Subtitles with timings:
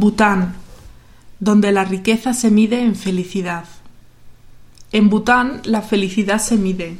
[0.00, 0.54] Bután,
[1.40, 3.64] donde la riqueza se mide en felicidad.
[4.92, 6.96] En Bután la felicidad se mide.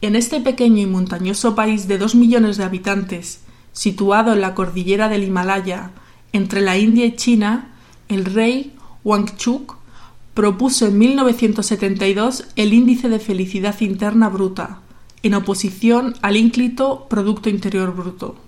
[0.00, 3.40] En este pequeño y montañoso país de dos millones de habitantes,
[3.72, 5.90] situado en la cordillera del Himalaya,
[6.32, 7.68] entre la India y China,
[8.08, 8.74] el rey
[9.04, 9.76] Wangchuk
[10.34, 14.80] propuso en 1972 el índice de felicidad interna bruta,
[15.22, 18.47] en oposición al ínclito Producto Interior Bruto.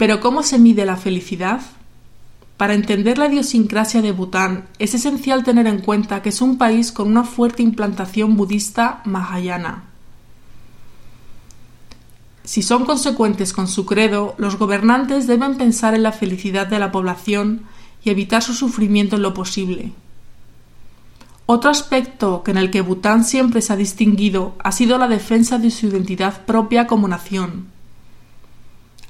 [0.00, 1.60] Pero ¿cómo se mide la felicidad?
[2.56, 6.90] Para entender la idiosincrasia de Bután es esencial tener en cuenta que es un país
[6.90, 9.84] con una fuerte implantación budista mahayana.
[12.44, 16.92] Si son consecuentes con su credo, los gobernantes deben pensar en la felicidad de la
[16.92, 17.64] población
[18.02, 19.92] y evitar su sufrimiento en lo posible.
[21.44, 25.58] Otro aspecto que en el que Bután siempre se ha distinguido ha sido la defensa
[25.58, 27.79] de su identidad propia como nación.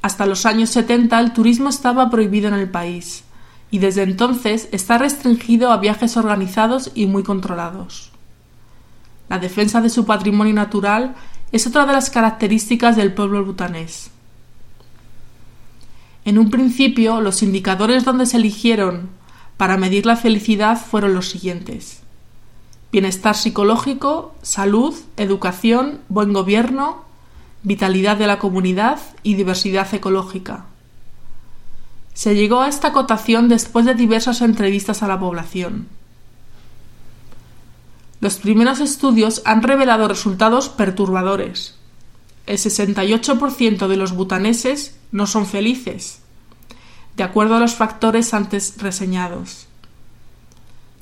[0.03, 3.25] Hasta los años 70 el turismo estaba prohibido en el país
[3.71, 8.11] y desde entonces está restringido a viajes organizados y muy controlados.
[9.29, 11.15] La defensa de su patrimonio natural
[11.53, 14.11] es otra de las características del pueblo butanés.
[16.25, 19.09] En un principio, los indicadores donde se eligieron
[19.57, 22.01] para medir la felicidad fueron los siguientes.
[22.93, 27.05] Bienestar psicológico, salud, educación, buen gobierno,
[27.63, 30.67] vitalidad de la comunidad y diversidad ecológica.
[32.15, 35.89] Se llegó a esta cotación después de diversas entrevistas a la población.
[38.21, 41.77] Los primeros estudios han revelado resultados perturbadores.
[42.47, 46.21] El 68% de los butaneses no son felices,
[47.17, 49.67] de acuerdo a los factores antes reseñados.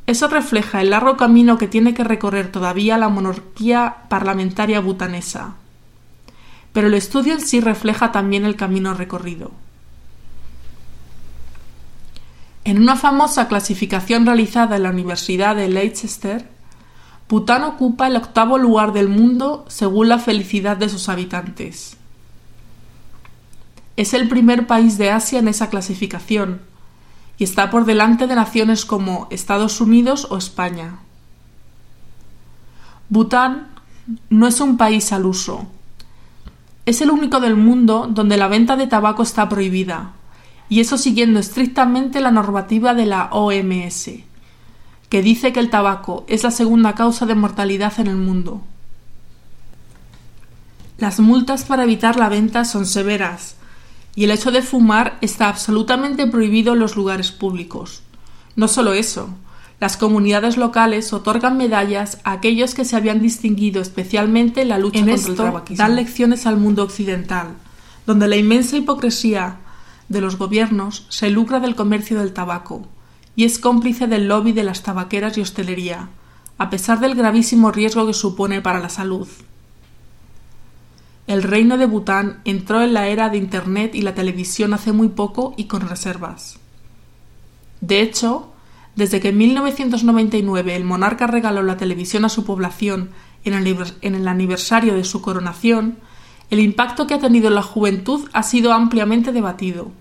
[0.06, 5.56] Eso refleja el largo camino que tiene que recorrer todavía la monarquía parlamentaria butanesa,
[6.72, 9.52] pero el estudio en sí refleja también el camino recorrido.
[12.64, 16.48] En una famosa clasificación realizada en la Universidad de Leicester,
[17.28, 21.96] Bután ocupa el octavo lugar del mundo según la felicidad de sus habitantes.
[23.96, 26.60] Es el primer país de Asia en esa clasificación
[27.38, 30.98] y está por delante de naciones como Estados Unidos o España.
[33.08, 33.68] Bután
[34.30, 35.66] no es un país al uso,
[36.88, 40.12] es el único del mundo donde la venta de tabaco está prohibida,
[40.70, 44.10] y eso siguiendo estrictamente la normativa de la OMS,
[45.10, 48.62] que dice que el tabaco es la segunda causa de mortalidad en el mundo.
[50.96, 53.56] Las multas para evitar la venta son severas,
[54.14, 58.00] y el hecho de fumar está absolutamente prohibido en los lugares públicos.
[58.56, 59.28] No solo eso,
[59.80, 65.00] las comunidades locales otorgan medallas a aquellos que se habían distinguido especialmente en la lucha
[65.00, 65.84] contra el tabaquismo.
[65.84, 67.54] Dan lecciones al mundo occidental,
[68.04, 69.58] donde la inmensa hipocresía
[70.08, 72.88] de los gobiernos se lucra del comercio del tabaco
[73.36, 76.08] y es cómplice del lobby de las tabaqueras y hostelería,
[76.58, 79.28] a pesar del gravísimo riesgo que supone para la salud.
[81.28, 85.08] El reino de Bután entró en la era de Internet y la televisión hace muy
[85.08, 86.58] poco y con reservas.
[87.80, 88.50] De hecho,
[88.98, 93.10] desde que en 1999 el monarca regaló la televisión a su población
[93.44, 95.98] en el, aniversario de su coronación,
[96.50, 99.92] el impacto que ha tenido en la juventud ha sido ampliamente debatido.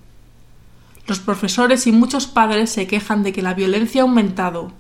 [1.06, 4.72] Los profesores y muchos padres se quejan de que la violencia ha aumentado,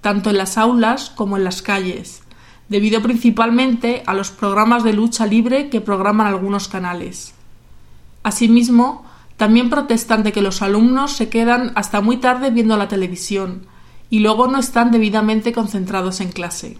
[0.00, 2.22] tanto en las aulas como en las calles,
[2.70, 7.34] debido principalmente a los programas de lucha libre que programan algunos canales.
[8.22, 9.04] Asimismo,
[9.38, 13.66] también protestan de que los alumnos se quedan hasta muy tarde viendo la televisión
[14.10, 16.76] y luego no están debidamente concentrados en clase.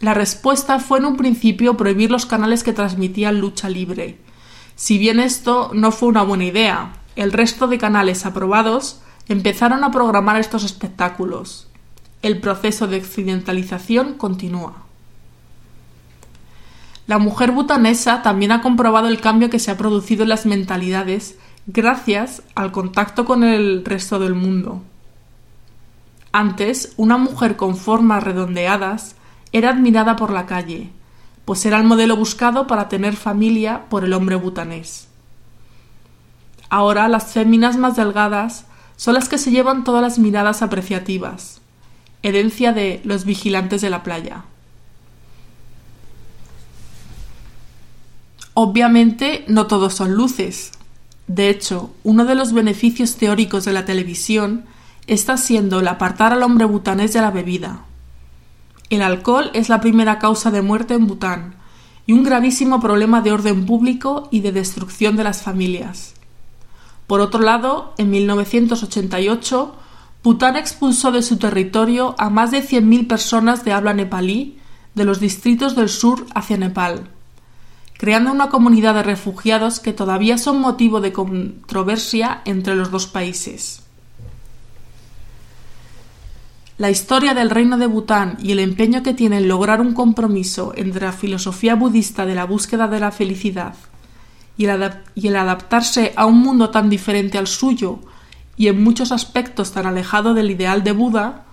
[0.00, 4.18] La respuesta fue en un principio prohibir los canales que transmitían lucha libre.
[4.74, 9.92] Si bien esto no fue una buena idea, el resto de canales aprobados empezaron a
[9.92, 11.68] programar estos espectáculos.
[12.22, 14.87] El proceso de occidentalización continúa.
[17.08, 21.38] La mujer butanesa también ha comprobado el cambio que se ha producido en las mentalidades
[21.66, 24.82] gracias al contacto con el resto del mundo.
[26.32, 29.16] Antes, una mujer con formas redondeadas
[29.52, 30.90] era admirada por la calle,
[31.46, 35.08] pues era el modelo buscado para tener familia por el hombre butanés.
[36.68, 38.66] Ahora las féminas más delgadas
[38.96, 41.62] son las que se llevan todas las miradas apreciativas,
[42.22, 44.44] herencia de los vigilantes de la playa.
[48.60, 50.72] Obviamente no todos son luces.
[51.28, 54.64] De hecho, uno de los beneficios teóricos de la televisión
[55.06, 57.84] está siendo el apartar al hombre butanés de la bebida.
[58.90, 61.54] El alcohol es la primera causa de muerte en Bután
[62.04, 66.14] y un gravísimo problema de orden público y de destrucción de las familias.
[67.06, 69.76] Por otro lado, en 1988,
[70.24, 74.58] Bután expulsó de su territorio a más de 100.000 personas de habla nepalí
[74.96, 77.08] de los distritos del sur hacia Nepal,
[77.98, 83.82] creando una comunidad de refugiados que todavía son motivo de controversia entre los dos países.
[86.78, 90.72] La historia del reino de Bután y el empeño que tiene en lograr un compromiso
[90.76, 93.74] entre la filosofía budista de la búsqueda de la felicidad
[94.56, 97.98] y el, adaptarse a un mundo tan diferente al suyo
[98.56, 101.46] y en muchos aspectos tan alejado del ideal de Buda,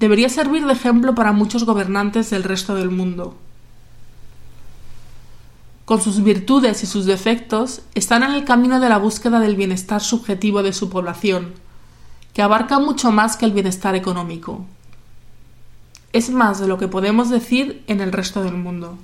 [0.00, 3.36] debería servir de ejemplo para muchos gobernantes del resto del mundo.
[5.88, 10.02] Con sus virtudes y sus defectos, están en el camino de la búsqueda del bienestar
[10.02, 11.54] subjetivo de su población,
[12.34, 14.66] que abarca mucho más que el bienestar económico.
[16.12, 18.98] Es más de lo que podemos decir en el resto del mundo.